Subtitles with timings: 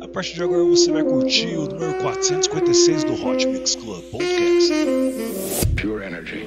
[0.00, 4.72] A partir de agora você vai curtir o número 456 do Hot Mix Club Podcast.
[5.74, 6.46] Pure energy.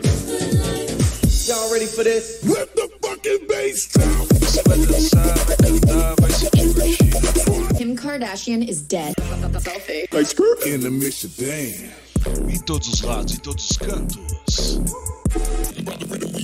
[1.45, 2.41] Y'all ready for this?
[2.45, 4.33] Let the fucking bass drop.
[4.39, 7.77] Você vai dançar, vai cantar, vai se divertir.
[7.77, 9.13] Kim Kardashian is dead.
[9.59, 10.07] Selfie.
[10.13, 10.89] Like skirt in the.
[11.37, 12.49] Damn.
[12.49, 15.16] Em todos os lados, em todos os cantos.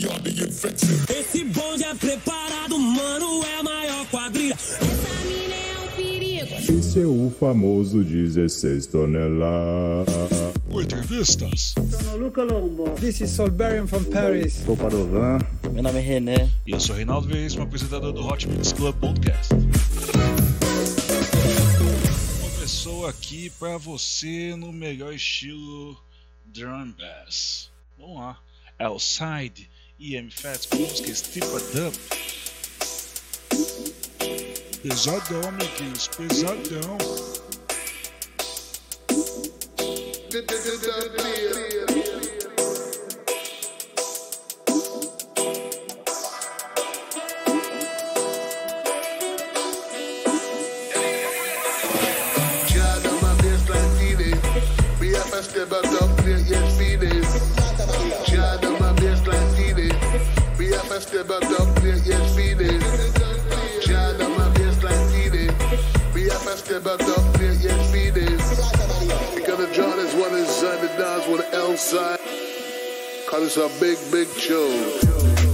[0.05, 4.53] Esse bonde é preparado, mano, é a maior quadrilha.
[4.53, 6.55] Essa mina é um perigo.
[6.55, 10.13] Esse é o famoso 16 toneladas.
[10.69, 11.73] Entrevistas.
[12.99, 14.55] This is Solberian from Paris.
[14.65, 15.39] Sou Padovan.
[15.71, 16.49] Meu nome é René.
[16.67, 19.53] E eu sou Reinaldo Veríssimo, apresentador do Hot Mix Club Podcast.
[22.59, 25.97] Pessoa aqui pra você no melhor estilo
[26.45, 27.69] drum bass.
[27.97, 28.37] Vamos lá.
[28.77, 31.93] Elside e M Fats com música Stripper Dub.
[34.81, 36.97] Pesadão, amiguinhos, pesadão.
[66.79, 68.37] Step back up, play yes feeling.
[69.35, 72.19] Because the John is one inside, the Don's one the L side.
[73.29, 75.52] Cause it's a big, big show.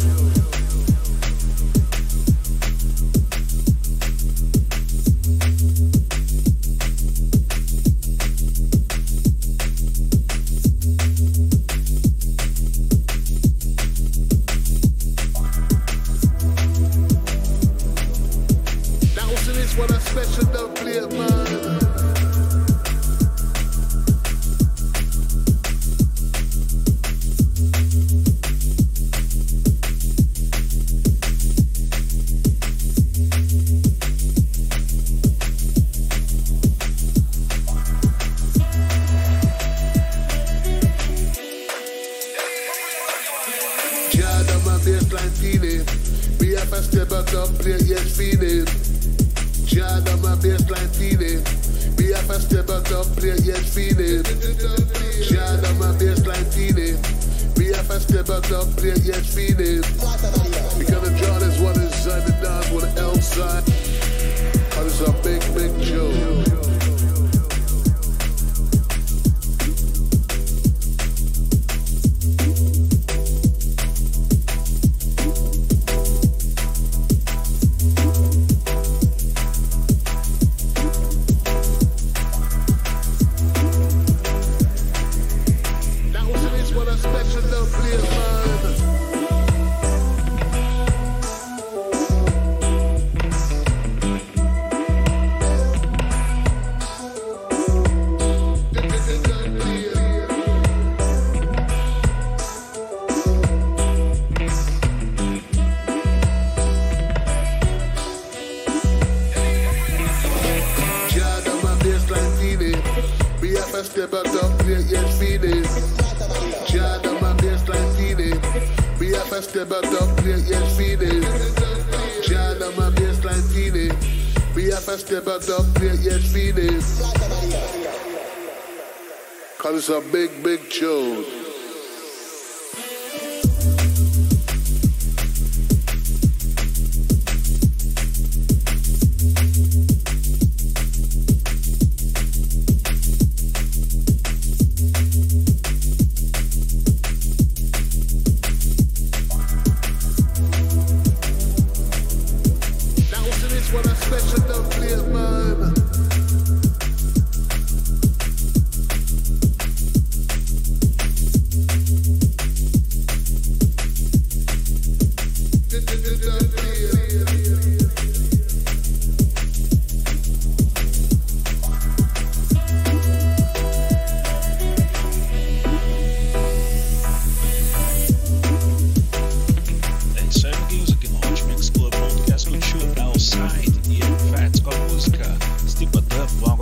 [129.90, 130.49] A big, big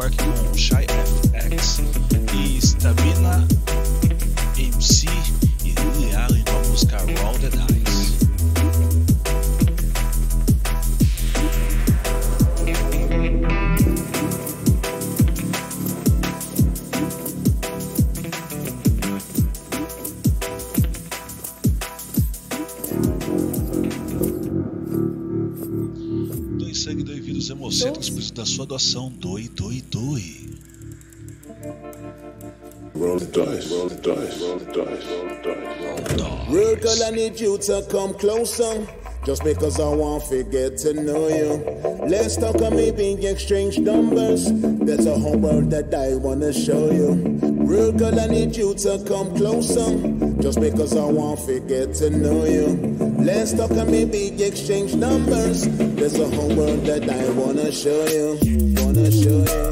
[0.08, 1.82] York com Shy FX
[2.34, 3.46] e Stabila
[4.58, 5.08] MC
[5.66, 8.18] e Lily Allen com a música Roll the Dice.
[26.78, 27.50] sangue, doe vírus
[28.32, 29.37] da sua doação dois
[36.50, 38.86] Real girl, I need you to come closer.
[39.26, 41.56] Just because I want to get to know you.
[42.08, 44.50] Let's talk and maybe exchange numbers.
[44.54, 47.14] There's a whole world that I wanna show you.
[47.42, 49.90] Real girl, I need you to come closer.
[50.42, 52.68] Just because I want to get to know you.
[53.20, 55.68] Let's talk and maybe exchange numbers.
[55.68, 58.38] There's a whole world that I wanna show you.
[58.82, 59.67] Wanna show you.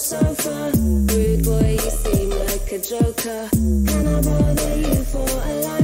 [0.00, 0.72] Sofa?
[0.78, 3.48] Rude boy, you seem like a joker.
[3.52, 5.79] Can I bother you for a lighter?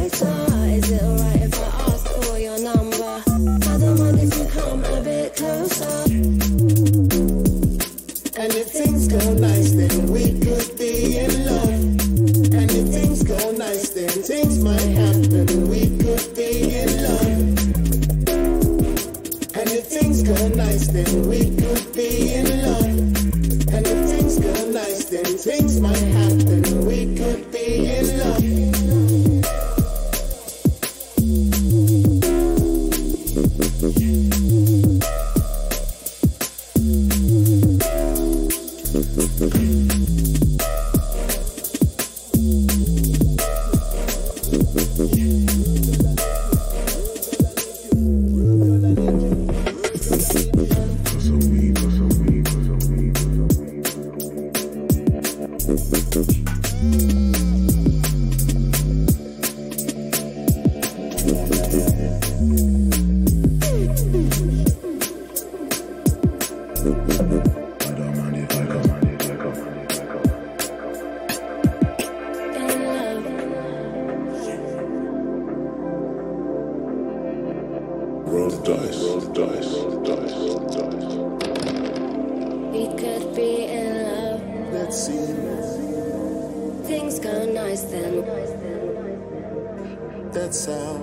[90.36, 90.98] That's how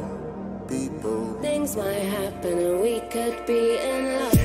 [0.67, 1.33] people.
[1.41, 4.37] Things might happen and we could be in love.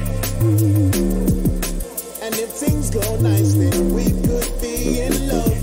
[2.22, 5.57] And if things go nice, then we could be in love.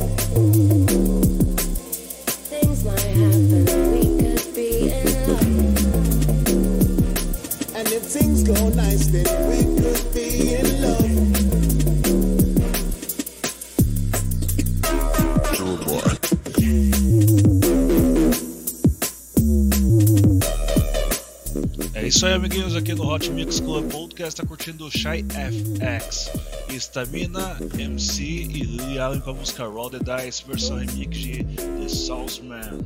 [22.75, 26.29] Aqui no Hot Mix Club Podcast, tá curtindo Shy FX,
[26.69, 31.87] Estamina, MC e Lily Allen com a música Roll the Dice, versão remix de The
[31.87, 32.85] Salesman.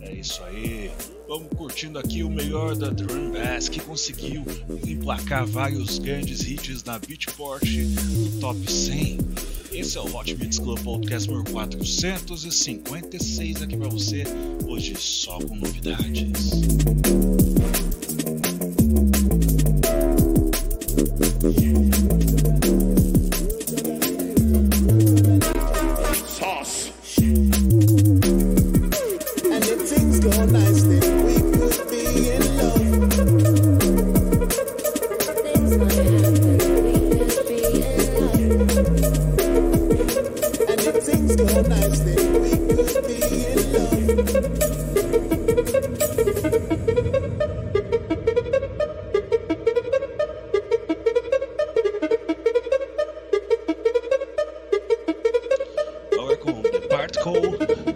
[0.00, 0.90] É isso aí,
[1.26, 4.44] vamos curtindo aqui o melhor da Drum Bass que conseguiu
[4.86, 9.16] emplacar vários grandes hits na Beatport no top 100.
[9.72, 14.24] Esse é o Hot Mix Club Podcast número 456 aqui pra você,
[14.66, 16.50] hoje só com novidades.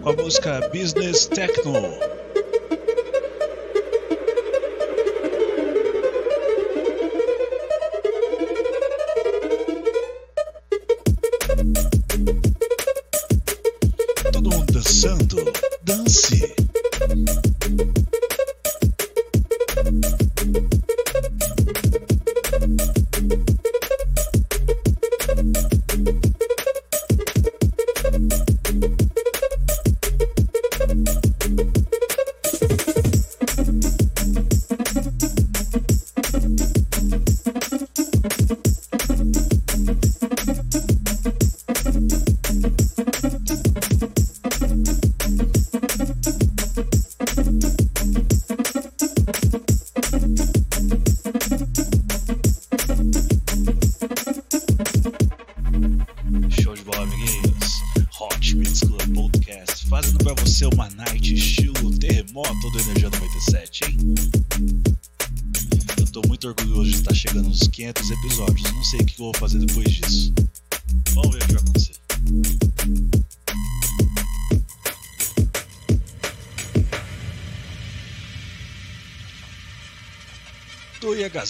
[0.03, 2.22] Com a música Business Techno.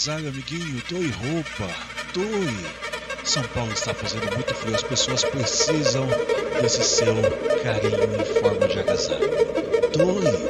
[0.03, 1.73] Agasalho, amiguinho, doe roupa,
[2.13, 2.65] doe.
[3.23, 6.05] São Paulo está fazendo muito frio, as pessoas precisam
[6.61, 7.15] desse seu
[7.63, 9.29] carinho em forma de agasalho.
[9.93, 10.42] Doe.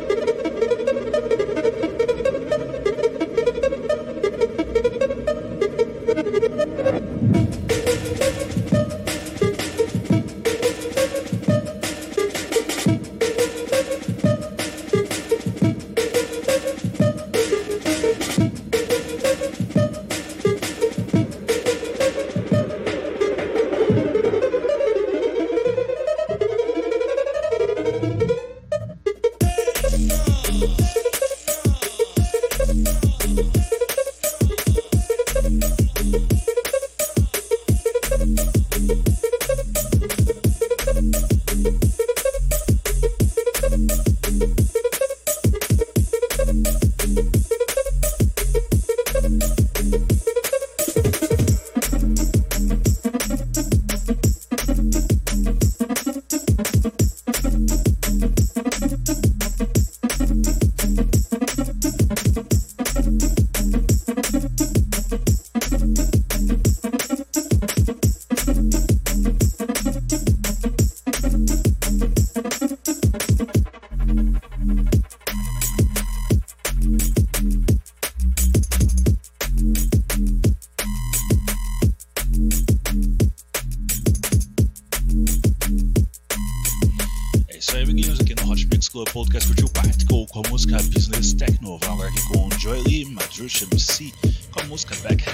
[89.24, 91.77] Podcast curtiu Particle com a música Business Techno.
[91.80, 94.12] Vamos agora aqui com Joy Lee, Madrush MC
[94.51, 95.34] com a música Backhand.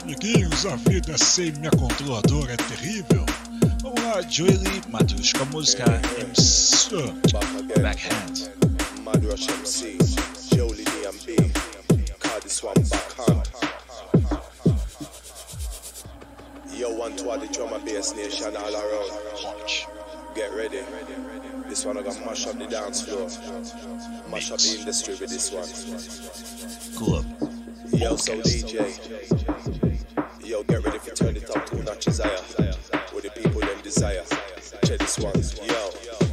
[0.00, 3.26] Amiguinhos, a vida sem minha controladora é terrível.
[3.82, 4.22] Vamos lá,
[4.56, 5.84] Lee, Madrush com a música
[6.20, 6.90] MC
[7.82, 8.50] Backhand.
[9.02, 9.98] Madrush MC.
[12.48, 13.50] This one backhand.
[16.72, 19.10] Yo, one to the drum and bass nation all around.
[20.34, 20.80] Get ready.
[21.68, 23.28] This one I got mash up the dance floor.
[24.30, 25.68] Mash up the industry with this one.
[26.96, 27.22] Cool.
[27.92, 28.96] Yo, so DJ.
[30.42, 32.72] Yo, get ready for turn it up two notches higher.
[33.14, 34.24] With the people them desire.
[34.84, 35.34] Check this one.
[35.68, 36.27] Yo.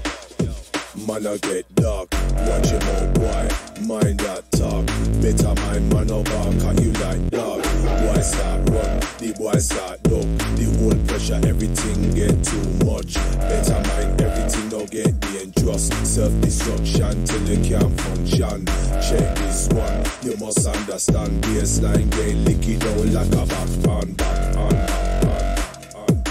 [1.07, 2.11] Man, I get dark.
[2.13, 3.47] Watch your mouth, boy.
[3.85, 4.85] Mind that talk.
[5.21, 6.53] Better mind, man, bark.
[6.59, 7.61] Can you like dog?
[7.61, 10.25] Boy start run, the boy start dog.
[10.57, 13.13] The whole pressure, everything get too much.
[13.37, 15.89] Better mind, everything don't get dangerous.
[16.09, 18.65] Self-destruction till you can't function.
[19.05, 21.43] Check this one, you must understand.
[21.43, 26.23] Baseline get licky down like a back pan, back on, back on.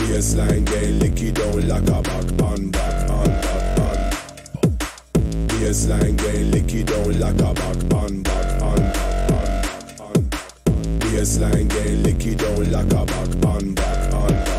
[0.00, 3.47] Baseline get licky down like a back on, back on.
[5.68, 10.30] Baseline get licky down like a back on, back on, back on, back on.
[10.98, 14.57] Baseline get licky down like a back on, back on, back on.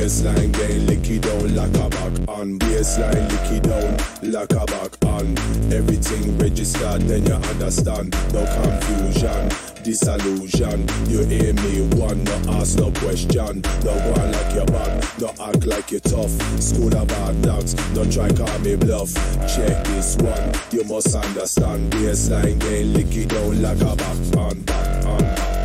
[0.00, 2.58] Baseline get licky down like a back on.
[2.58, 5.36] Baseline licky down like a back on.
[5.70, 8.16] Everything registered, then you understand.
[8.32, 9.50] No confusion,
[9.84, 10.88] disillusion.
[11.06, 13.60] You hear me one, no ask no question.
[13.84, 16.32] No one like your bad, no act like you're tough.
[16.58, 19.12] School of hard knocks, don't try call me bluff.
[19.54, 21.92] Check this one, you must understand.
[21.92, 25.59] Baseline get licky down like a back on, back on.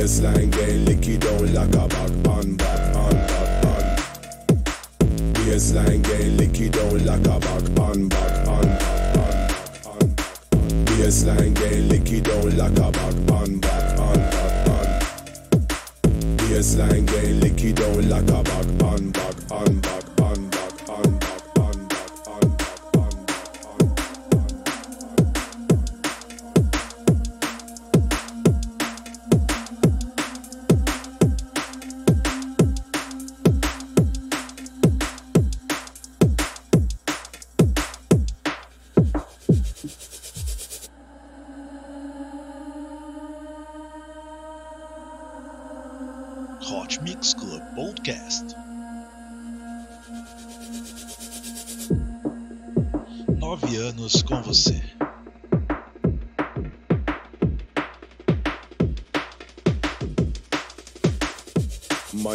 [0.00, 3.84] Baseline get licky down like a back on, back on, back on.
[5.34, 9.16] Baseline get licky down like a back on, back on, back
[9.84, 10.08] on.
[10.86, 14.86] Baseline get licky down like a back on, back on, back on.
[16.48, 20.09] Baseline get licky down like a back on, back on, back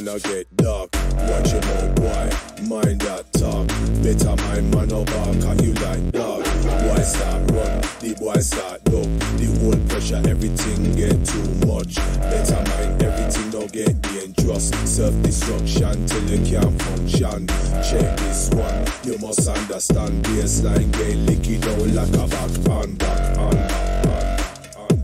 [0.08, 0.90] I get dark.
[0.94, 2.30] Watch your mouth, boy.
[2.68, 3.68] Mind that talk.
[4.04, 5.40] Better mind, man, no bark.
[5.42, 6.44] Can you like dog?
[6.44, 9.08] Boy start run, the boy start dog.
[9.40, 11.96] The whole pressure, everything get too much.
[12.22, 14.70] Better mind, everything don't get dangerous.
[14.86, 17.48] Self-destruction till you can't function.
[17.82, 20.24] Check this one, you must understand.
[20.26, 24.98] Baseline get licky down like a back on, back on, back on.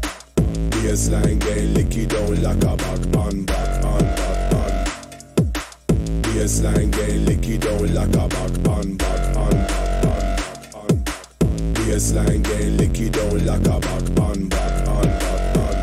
[0.77, 3.70] Baseline get licky down like a back on, back back.
[6.41, 11.03] Baseline get licky down like a back on, back on, back on, back on.
[11.75, 15.75] Baseline get licky down like a back on, back on, back on.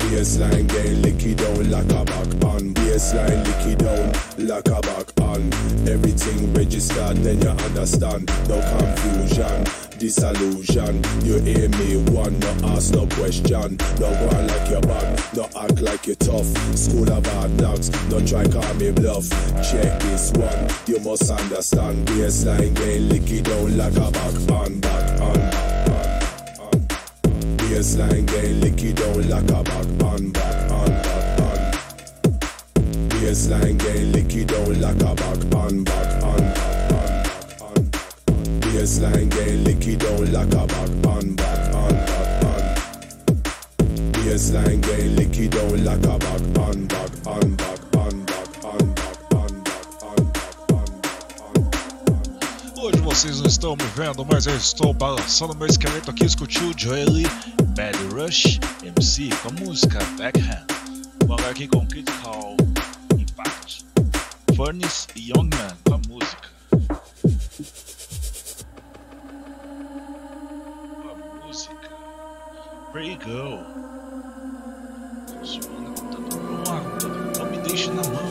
[0.00, 2.74] Baseline get licky down like a back on.
[2.74, 5.42] Baseline licky down like a back on.
[5.88, 8.28] Everything registered, then you understand.
[8.48, 9.64] No confusion,
[10.04, 11.00] disillusion.
[11.24, 13.78] You hear me one, no ask no question.
[13.98, 16.46] No one like your bad, no act like you're tough.
[16.76, 19.26] School of hard knocks, no try call me bluff.
[19.70, 22.06] Check this one, you must understand.
[22.06, 25.40] Baseline get licky down like a back on, back on.
[27.56, 31.60] Baseline get licky down like a back on, back on, back on.
[33.08, 36.73] Baseline get licky down like a back on, back on, back on.
[38.84, 42.62] Baseline get licky down like a back on, back on, back on.
[44.12, 49.32] Baseline get licky down like a back on, back on, back on, back on, back
[49.32, 51.64] on, back on, back
[52.76, 52.82] on.
[52.82, 56.26] Hoje vocês não estão me vendo, mas eu estou balançando meu esqueleto aqui.
[56.26, 57.24] Escutiu Joely,
[57.74, 60.66] Bad Rush, MC com a música Backhand.
[61.20, 62.54] Vamos agora aqui com Critical
[63.16, 63.86] Impact,
[64.54, 66.53] Furnace e Youngman com a música.
[72.94, 73.58] Pray Go.
[75.42, 76.84] Suando com tanto ar,
[77.36, 78.22] não me deixe na mão.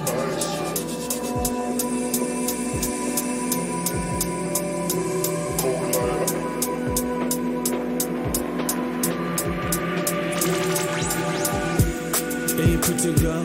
[12.55, 13.43] Hey, pretty girl,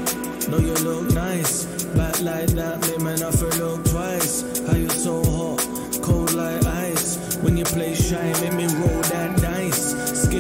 [0.49, 1.65] know you look nice.
[1.97, 4.45] Back like that, make I feel look twice.
[4.69, 7.19] How you so hot, cold like ice.
[7.43, 9.08] When you play shy, make me roll.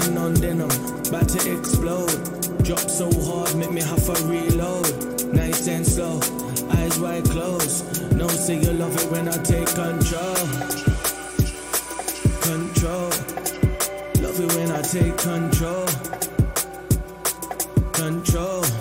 [0.00, 0.70] Skin on denim,
[1.08, 2.62] about to explode.
[2.62, 5.34] Drop so hard, make me have to reload.
[5.34, 6.20] Nice and slow,
[6.70, 8.14] eyes wide closed.
[8.14, 10.36] No, say you love it when I take control.
[12.46, 13.10] Control,
[14.22, 15.86] love it when I take control
[17.98, 18.77] control.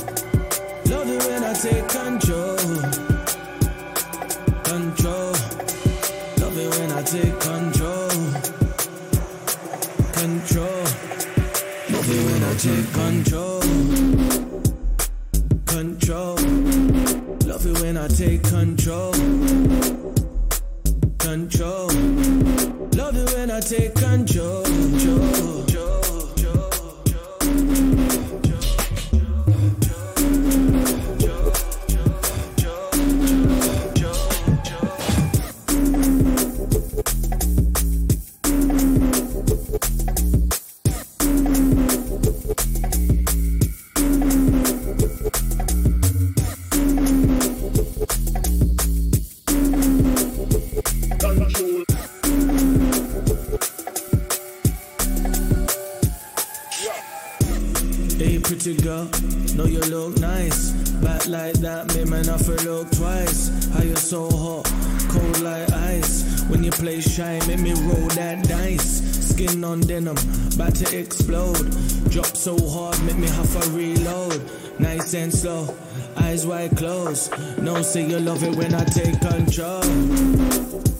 [70.07, 72.09] Denim, about to explode.
[72.09, 74.41] Drop so hard, make me have to reload.
[74.79, 75.75] Nice and slow,
[76.15, 77.33] eyes wide closed.
[77.57, 80.96] No, say you love it when I take control.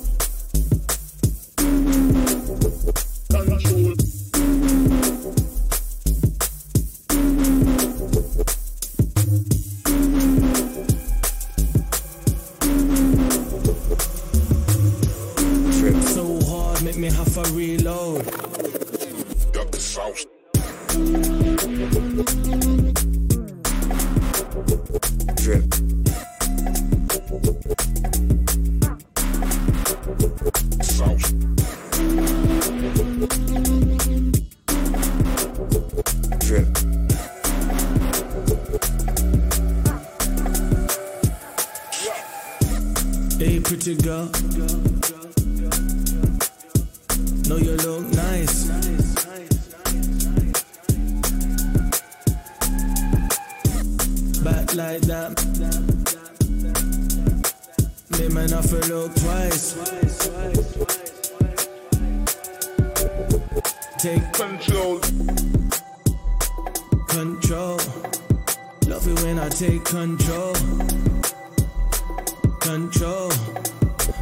[54.48, 55.34] Back like that.
[58.12, 59.76] Me man have to look twice.
[64.00, 65.00] Take control.
[67.10, 67.78] Control.
[68.88, 70.54] Love it when I take control.
[72.62, 73.30] Control.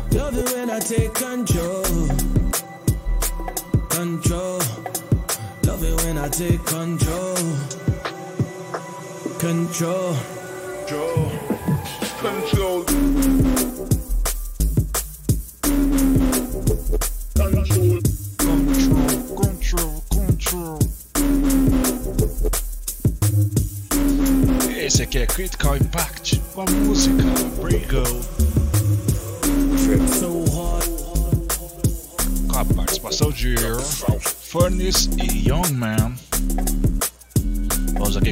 [0.09, 1.83] Love it when I take control.
[3.89, 4.59] Control.
[5.67, 7.85] Love it when I take control.
[9.45, 10.15] Control.
[10.88, 11.25] Control.
[12.19, 12.86] Control.
[18.39, 20.79] Control, control, control.
[24.75, 27.23] Esse aqui é Critical Impact com a música
[27.62, 28.03] Brigo.
[29.77, 30.89] Trip so hard.
[32.47, 33.55] Com a participação de
[34.41, 36.14] Furnace e Young Man.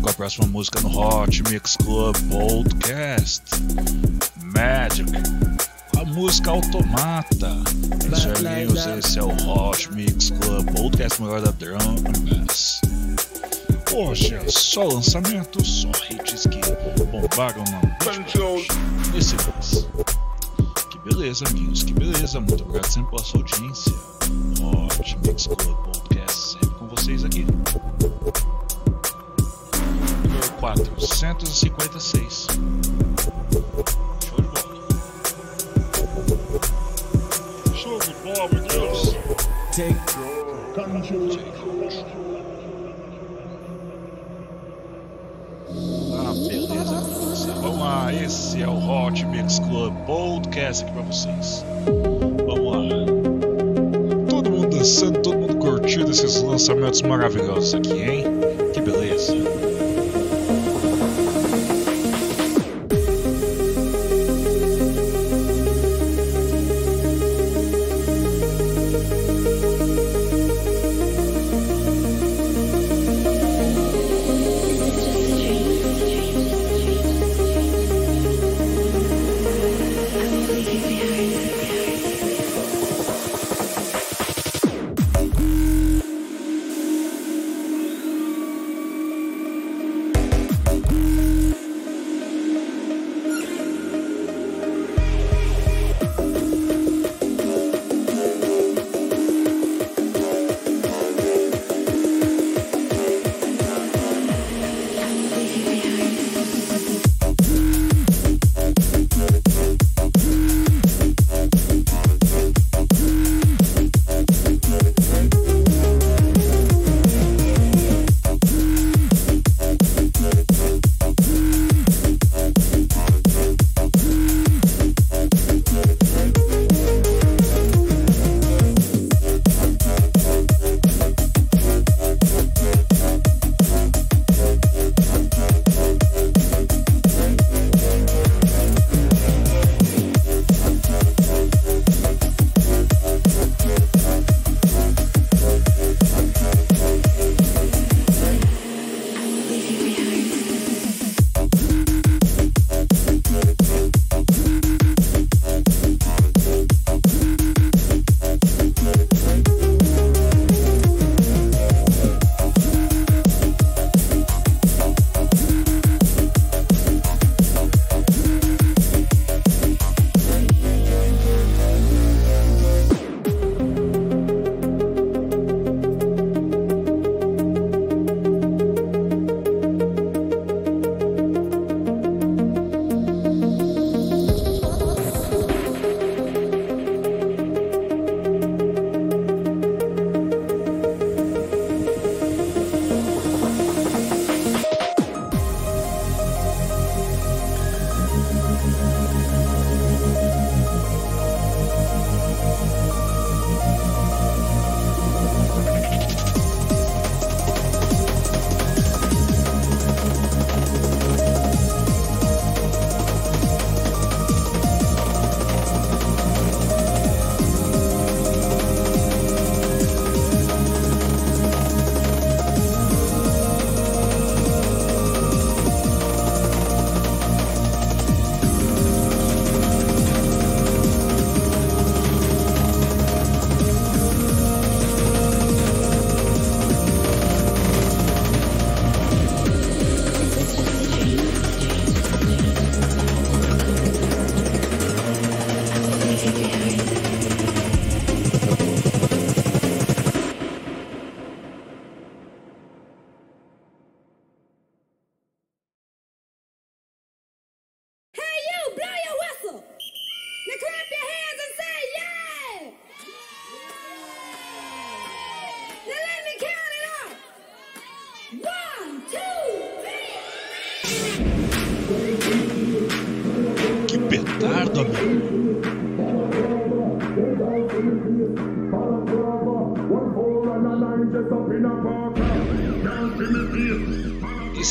[0.04, 3.42] Com a próxima música no Hot Mix Club Podcast.
[4.54, 5.10] Magic.
[5.98, 7.56] A música Automata.
[8.12, 11.96] Isso é News, esse é o Hot Mix Club Podcast maior da Drum
[12.28, 12.82] Bass.
[13.90, 16.60] Poxa, só lançamentos, só hits que
[17.06, 17.82] bombaram na
[19.14, 19.88] nesse mês.
[20.92, 22.42] Que beleza, amigos, que beleza.
[22.42, 23.94] Muito obrigado sempre pela sua audiência.
[24.62, 27.46] Hot Mix Club Podcast sempre com vocês aqui.
[30.76, 32.48] Número 456.
[34.22, 34.80] Show de bola.
[37.76, 39.16] Show de bola, meu Deus.
[39.76, 40.14] Take
[46.16, 47.54] Ah, beleza.
[47.62, 51.64] Vamos lá, esse é o Hot Mix Club Podcast aqui pra vocês.
[52.46, 52.82] Vamos lá.
[54.30, 58.26] Todo mundo dançando, todo mundo curtindo esses lançamentos maravilhosos aqui, hein?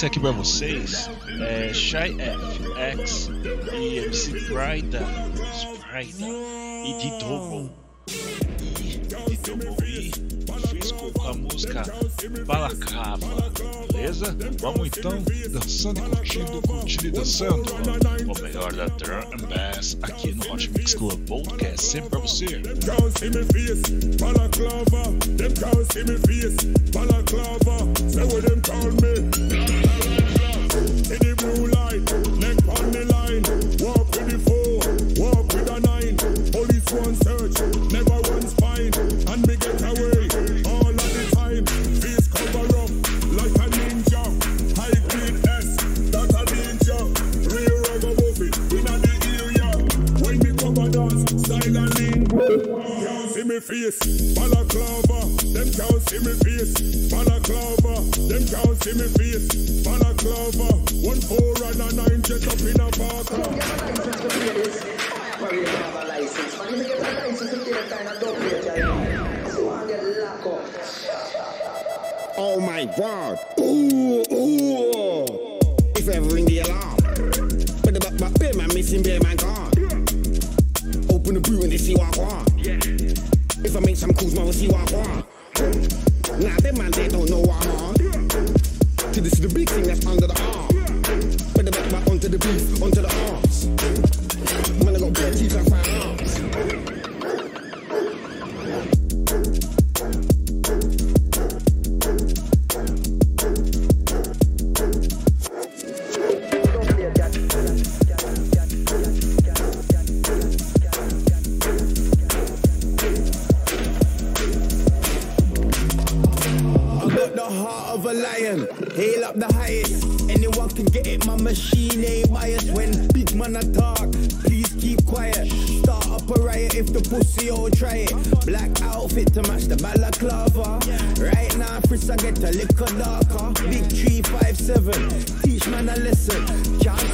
[0.03, 1.11] trouxe aqui para vocês
[1.41, 3.31] é Shy F, X
[3.73, 5.01] e MC Brida,
[5.91, 6.27] Brida
[6.85, 7.71] e D-Double.
[11.72, 13.50] música Balaclava,
[13.92, 14.37] beleza?
[14.61, 15.12] Vamos então
[15.50, 17.72] dançando e curtindo, curtindo e dançando.
[17.72, 21.18] O melhor da Drum and Bass aqui no Hot Mix Club.
[21.26, 22.44] Podcast, é sempre pra você.
[22.44, 22.62] In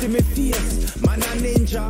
[0.08, 1.86] see me face, man a ninja.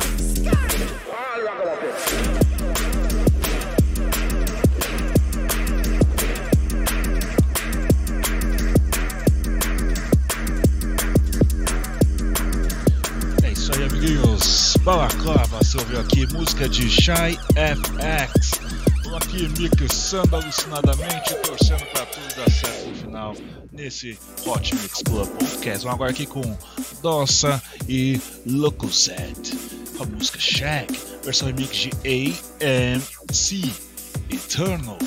[13.71, 18.58] É amiguinhos, Balaclava, você ouviu aqui música de Shy FX,
[19.29, 23.35] aqui, mixando alucinadamente, torcendo para tudo dar certo no final
[23.71, 25.83] nesse Hot Mix Club Podcast.
[25.83, 26.57] Vamos agora aqui com
[27.01, 29.57] Dossa e Locozette,
[29.99, 33.71] a música Shack, versão remix de AMC
[34.31, 34.97] Eternal.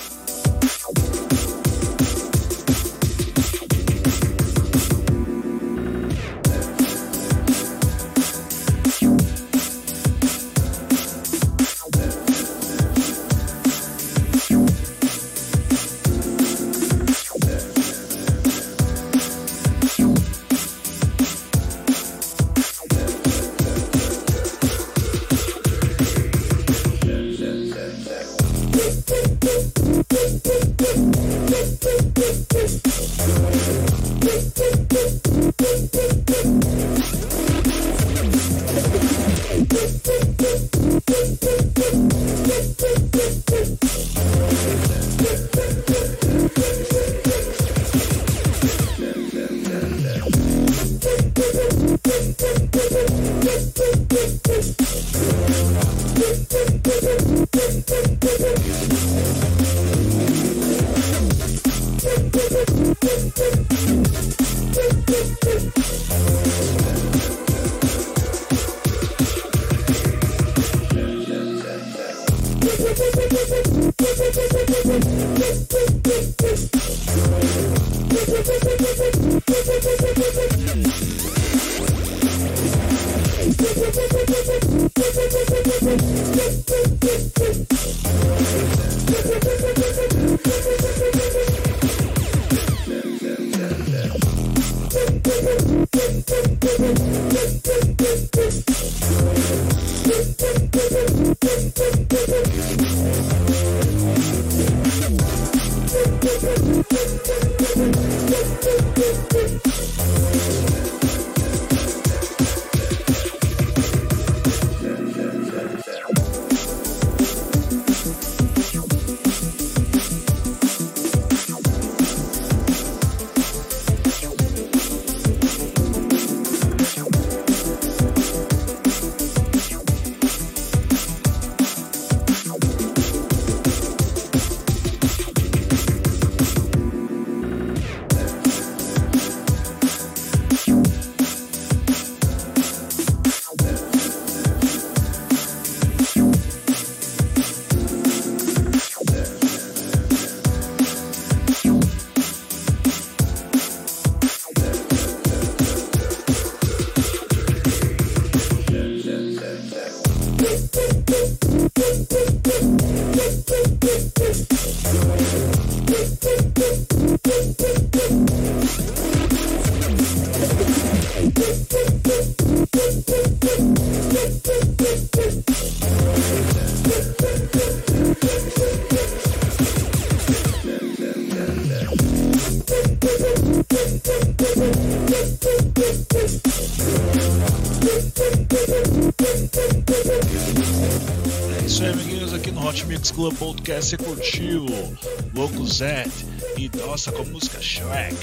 [196.57, 198.15] E nossa com a música Shrek.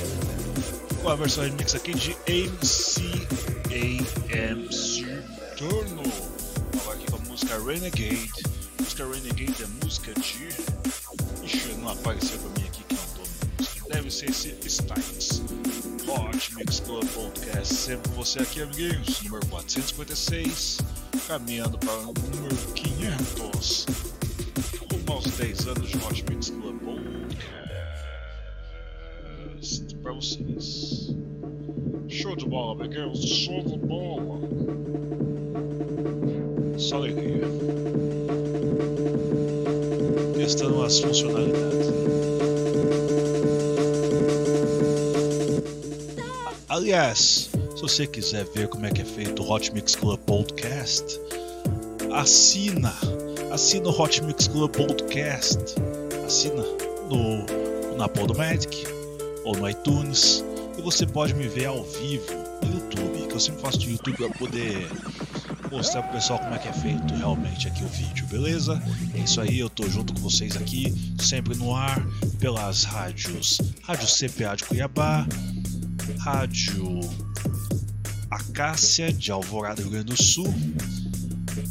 [1.02, 3.02] Com a versão remix aqui de MC
[3.66, 5.04] AMC
[5.58, 6.04] Turno
[6.80, 8.32] agora aqui com a música Renegade.
[8.80, 10.48] Música Renegade é música de
[11.44, 13.94] ixi não apareceu pra mim aqui que é o música.
[13.94, 15.42] Deve ser esse Styles
[16.08, 17.76] Hot Mix Club Podcast.
[17.76, 19.22] Sempre você aqui amiguinhos.
[19.24, 20.78] Número 456
[21.28, 23.86] caminhando para o número 500
[24.92, 25.89] rumo aos 10 anos
[30.02, 31.16] para vocês.
[32.08, 34.40] Show de bola, amiguinhos, show de bola.
[36.78, 37.44] Só alegria.
[40.36, 41.90] Testando as funcionalidades.
[46.68, 51.20] Aliás, se você quiser ver como é que é feito o Hot Mix Club Podcast,
[52.14, 52.94] assina,
[53.52, 55.60] assina o Hot Mix Club Podcast,
[56.26, 56.64] assina
[57.10, 58.99] no, na Podomatic
[59.44, 60.44] ou no iTunes
[60.78, 62.26] e você pode me ver ao vivo
[62.64, 64.90] no YouTube, que eu sempre faço no YouTube para poder
[65.72, 68.82] mostrar pro pessoal como é que é feito realmente aqui o vídeo, beleza?
[69.14, 72.02] É isso aí, eu tô junto com vocês aqui, sempre no ar,
[72.40, 75.28] pelas rádios, Rádio CPA de Cuiabá,
[76.20, 77.00] Rádio
[78.32, 80.54] Acácia de Alvorada, Rio Grande do Sul,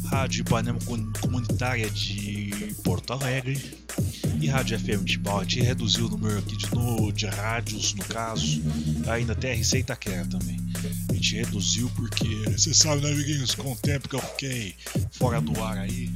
[0.05, 0.79] Rádio Ipanema
[1.21, 3.79] Comunitária de Porto Alegre
[4.41, 5.19] e Rádio FM de.
[5.27, 8.61] A gente reduziu o número aqui de, no, de rádios, no caso,
[9.07, 10.57] ainda até a Receita Quer também.
[11.09, 14.75] A gente reduziu porque, você sabe, né, amiguinhos, com o tempo que eu fiquei
[15.11, 16.09] fora do ar aí,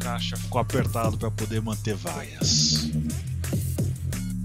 [0.00, 2.90] a caixa ficou apertado para poder manter várias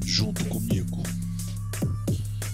[0.06, 1.04] junto comigo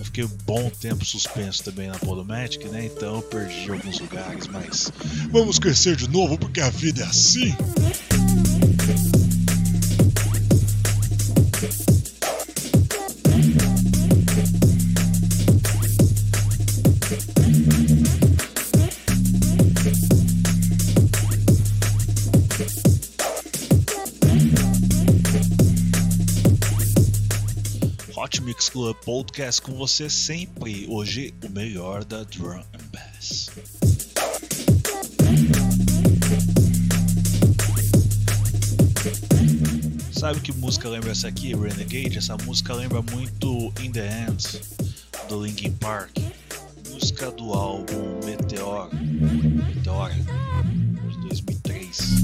[0.10, 2.86] fiquei um bom tempo suspenso também na Podomatic, né?
[2.86, 4.92] Então eu perdi alguns lugares, mas
[5.32, 7.56] vamos crescer de novo porque a vida é assim.
[28.70, 30.86] Mix Club Podcast com você sempre.
[30.90, 33.50] Hoje o melhor da drum and bass.
[40.12, 42.18] Sabe que música lembra essa aqui, Renegade?
[42.18, 44.62] Essa música lembra muito In the End
[45.28, 46.18] do Linkin Park.
[46.92, 52.19] Música do álbum Meteor, Meteora de 2003.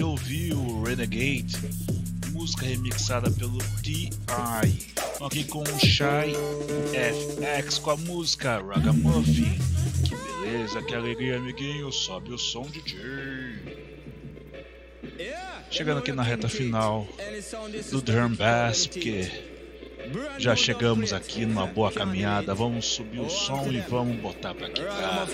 [0.00, 1.58] Você ouviu Renegade,
[2.32, 4.94] música remixada pelo T.I.
[5.22, 6.32] Aqui com o Shy
[6.94, 9.58] FX com a música Ragamuffin.
[10.08, 11.92] Que beleza, que alegria, amiguinho.
[11.92, 13.90] Sobe o som, DJ.
[15.70, 17.06] Chegando aqui na reta final
[17.90, 19.49] do Drum Bass, porque
[20.38, 22.54] já chegamos aqui numa boa caminhada.
[22.54, 25.28] Vamos subir o som e vamos botar pra quicar.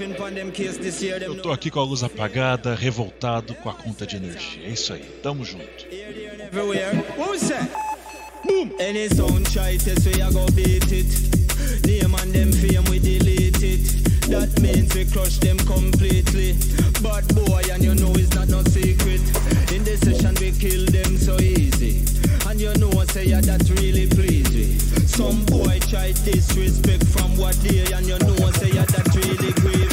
[1.20, 4.66] Eu tô aqui com a luz apagada, revoltado com a conta de energia.
[4.66, 5.86] É isso aí, tamo junto.
[14.28, 16.54] That means we crush them completely.
[17.00, 19.15] Boy and you know it's not no secret.
[20.06, 21.98] In session we kill them so easy.
[22.48, 24.78] And you know I say yeah that really please me.
[25.06, 29.52] Some boy try disrespect from what day and you know I say yeah that really
[29.54, 29.85] grieve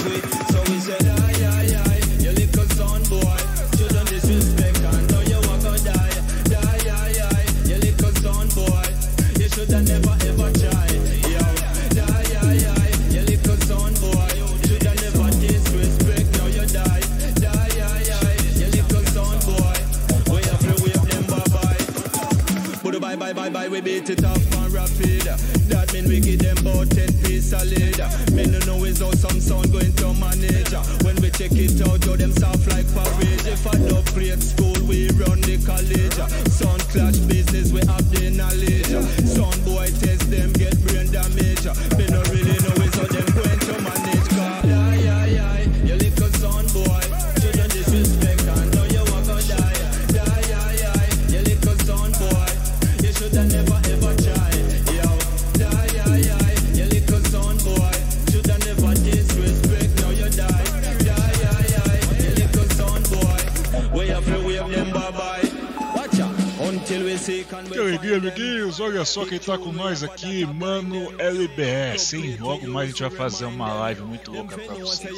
[69.14, 72.36] só quem tá com nós aqui, mano LBS, hein?
[72.40, 75.16] Logo mais a gente vai fazer uma live muito louca pra vocês.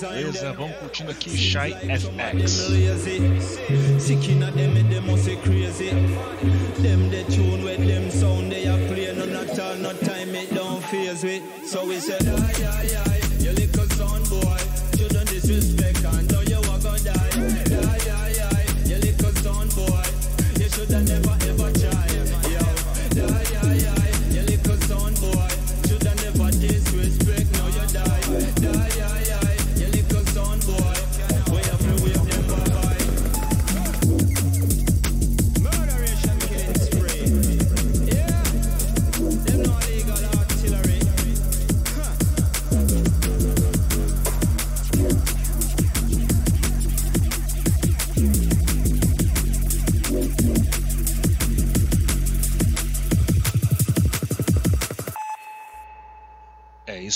[0.00, 0.52] Beleza?
[0.52, 2.66] Vamos curtindo aqui Shy FX.
[6.82, 7.08] Them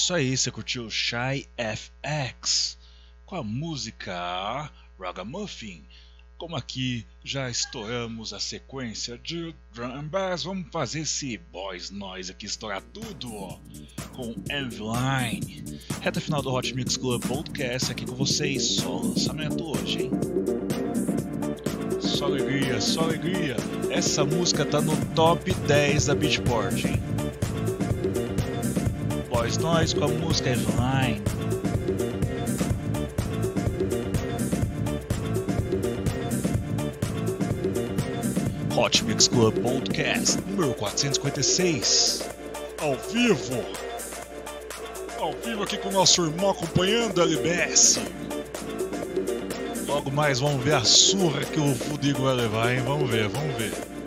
[0.01, 2.79] isso aí, você curtiu Shy FX
[3.27, 5.85] com a música Ragamuffin.
[6.39, 12.47] Como aqui já estouramos a sequência de Drum Bass, vamos fazer esse Boys Noise aqui
[12.47, 13.59] estourar tudo, ó,
[14.15, 15.79] com Envyline.
[16.01, 20.11] Reta final do Hot Mix Club Podcast aqui com vocês, só lançamento hoje, hein?
[22.01, 23.57] Só alegria, só alegria.
[23.91, 27.03] Essa música tá no top 10 da Beatport, hein?
[29.59, 31.23] Noise com a música Envyline.
[38.77, 42.29] Hot Mix Club Podcast número 456.
[42.81, 43.65] Ao vivo.
[45.19, 48.01] Ao vivo aqui com o nosso irmão acompanhando a LBS.
[49.87, 52.83] Logo mais vamos ver a surra que o Fudigo vai levar, hein?
[52.87, 54.00] Vamos ver, vamos ver.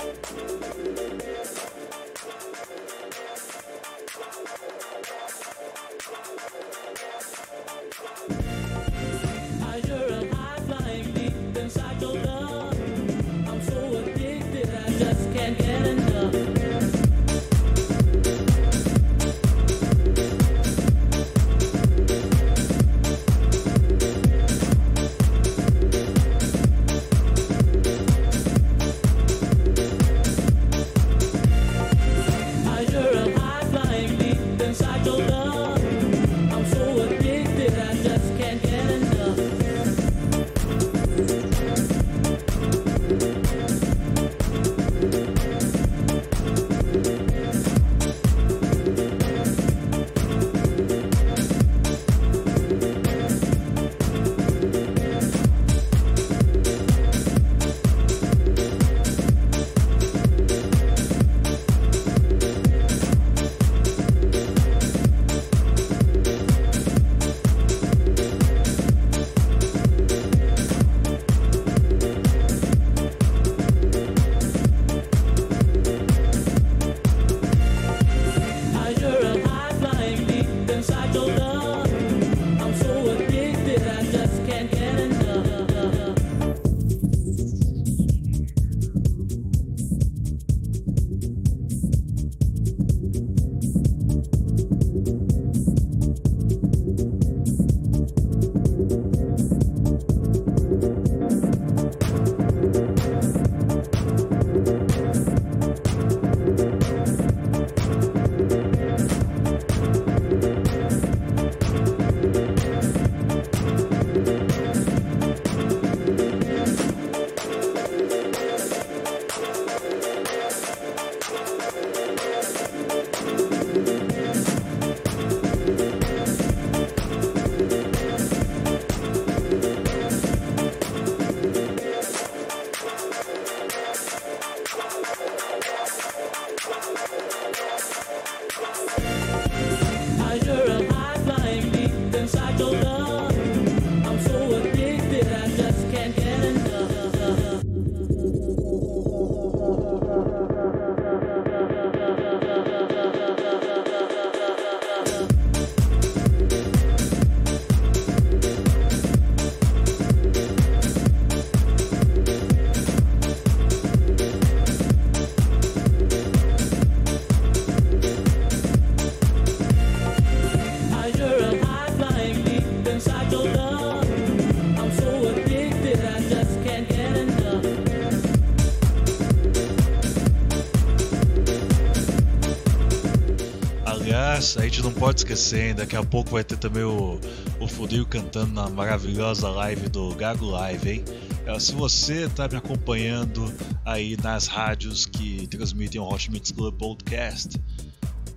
[184.55, 185.75] A gente não pode esquecer, hein?
[185.75, 187.19] daqui a pouco vai ter também o,
[187.59, 191.03] o Fudinho cantando na maravilhosa live do Gago Live, hein?
[191.45, 193.51] É, se você está me acompanhando
[193.83, 197.59] aí nas rádios que transmitem o Hot Mix Club Podcast,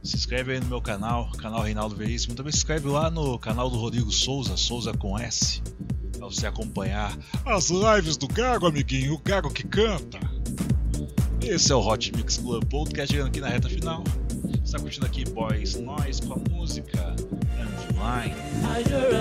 [0.02, 2.34] se inscreve aí no meu canal, canal Reinaldo Veríssimo.
[2.34, 5.60] Também se inscreve lá no canal do Rodrigo Souza, Souza com S,
[6.16, 10.18] para você acompanhar as lives do Gago, amiguinho, o Gago que canta.
[11.42, 13.68] Esse é o Hot Mix Club Podcast, chegando aqui na reta
[14.76, 15.74] está curtindo aqui Boys?
[15.76, 17.16] Noise com a música.
[17.98, 19.15] I'm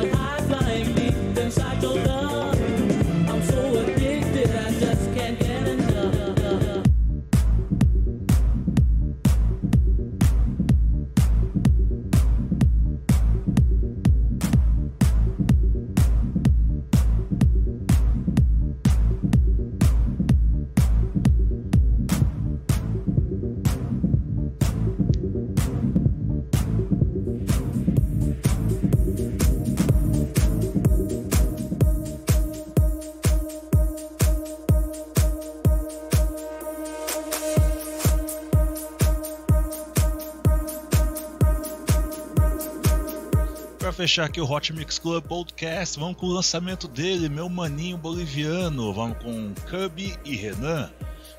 [44.06, 48.94] fechar aqui o Hot Mix Club Podcast, vamos com o lançamento dele, meu maninho boliviano.
[48.94, 50.92] Vamos com Cubby e Renan,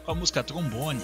[0.04, 1.00] com a música Trombone.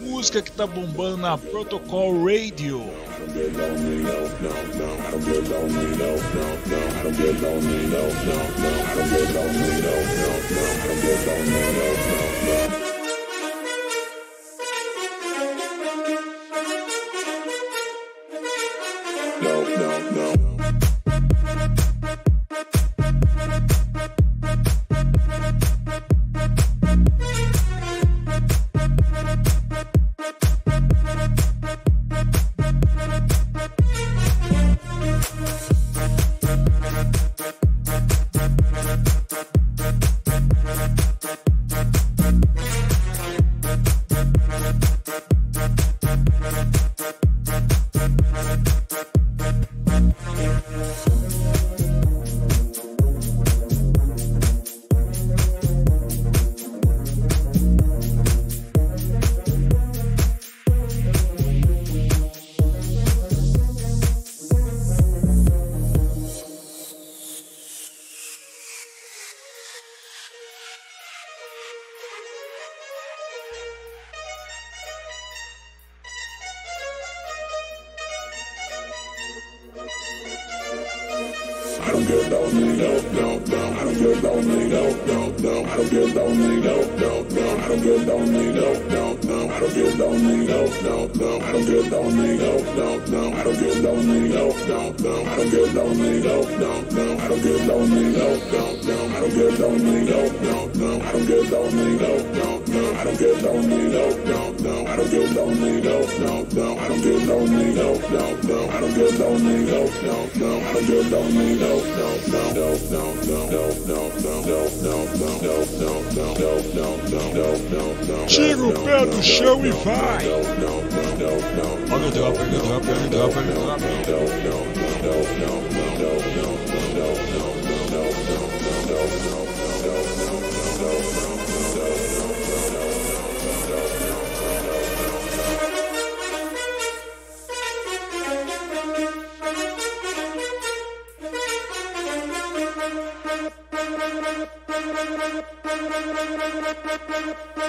[0.00, 2.82] Música que tá bombando na Protocol Radio.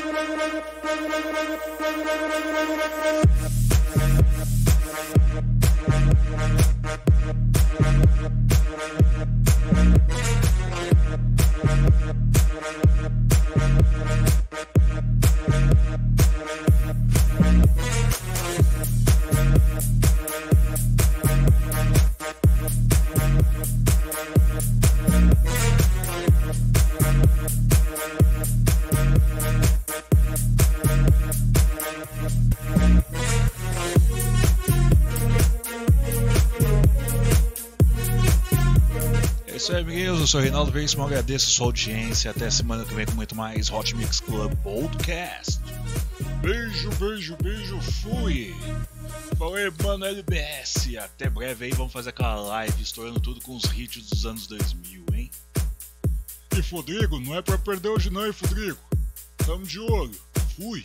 [0.05, 0.19] Thank
[3.41, 3.52] you.
[39.63, 40.19] Isso aí, amiguinhos.
[40.19, 41.05] Eu sou o Reinaldo Veríssimo.
[41.05, 42.31] Agradeço a sua audiência.
[42.31, 45.57] Até semana que vem com muito mais Hot Mix Club Podcast.
[46.41, 47.79] Beijo, beijo, beijo.
[47.79, 48.53] Fui.
[49.37, 50.97] Falei, mano, LBS.
[50.97, 51.71] Até breve aí.
[51.71, 55.31] Vamos fazer aquela live estourando tudo com os hits dos anos 2000, hein?
[56.57, 58.79] E Rodrigo, não é pra perder hoje não, hein, Rodrigo?
[59.37, 60.19] Tamo de olho.
[60.57, 60.83] Fui.